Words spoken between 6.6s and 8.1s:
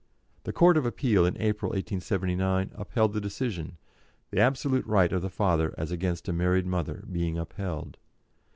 mother being upheld.